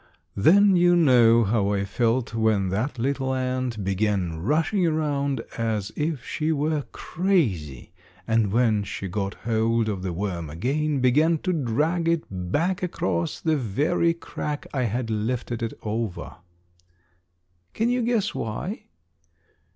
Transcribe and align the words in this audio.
Then 0.35 0.75
you 0.75 0.95
know 0.95 1.43
how 1.43 1.73
I 1.73 1.85
felt 1.85 2.33
when 2.33 2.69
that 2.69 2.97
little 2.97 3.35
ant 3.35 3.83
began 3.83 4.39
rushing 4.41 4.87
around 4.87 5.41
as 5.59 5.91
if 5.95 6.25
she 6.25 6.51
were 6.51 6.85
crazy, 6.91 7.91
and 8.27 8.51
when 8.51 8.81
she 8.83 9.07
got 9.07 9.35
hold 9.35 9.87
of 9.87 10.01
the 10.01 10.11
worm 10.11 10.49
again, 10.49 11.01
began 11.01 11.37
to 11.43 11.53
drag 11.53 12.07
it 12.07 12.23
back 12.31 12.81
across 12.81 13.39
the 13.39 13.55
very 13.55 14.15
crack 14.15 14.65
I 14.73 14.85
had 14.85 15.11
lifted 15.11 15.61
it 15.61 15.73
over. 15.83 16.37
Can 17.75 17.89
you 17.89 18.01
guess 18.01 18.33
why? 18.33 18.85